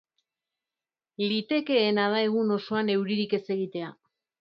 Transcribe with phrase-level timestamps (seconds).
[1.27, 3.97] Litekeena da egun osoan euririk ez egitea.